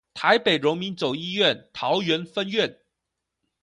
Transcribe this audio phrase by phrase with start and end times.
[0.15, 2.79] 台北榮民總醫院桃園分院